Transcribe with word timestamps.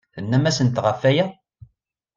Tennam-asent 0.13 0.81
ɣef 0.85 0.99
waya? 1.03 1.25